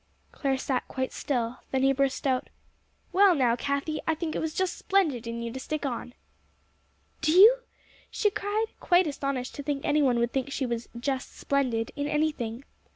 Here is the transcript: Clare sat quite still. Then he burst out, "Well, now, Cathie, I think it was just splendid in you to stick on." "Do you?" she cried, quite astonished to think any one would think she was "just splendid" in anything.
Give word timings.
Clare 0.31 0.57
sat 0.57 0.87
quite 0.87 1.13
still. 1.13 1.59
Then 1.69 1.83
he 1.83 1.93
burst 1.93 2.25
out, 2.25 2.49
"Well, 3.13 3.35
now, 3.35 3.55
Cathie, 3.55 4.01
I 4.07 4.15
think 4.15 4.35
it 4.35 4.39
was 4.39 4.55
just 4.55 4.75
splendid 4.75 5.27
in 5.27 5.43
you 5.43 5.53
to 5.53 5.59
stick 5.59 5.85
on." 5.85 6.15
"Do 7.21 7.31
you?" 7.31 7.59
she 8.09 8.31
cried, 8.31 8.65
quite 8.79 9.05
astonished 9.05 9.53
to 9.57 9.61
think 9.61 9.85
any 9.85 10.01
one 10.01 10.17
would 10.17 10.31
think 10.33 10.51
she 10.51 10.65
was 10.65 10.89
"just 10.99 11.37
splendid" 11.37 11.91
in 11.95 12.07
anything. 12.07 12.63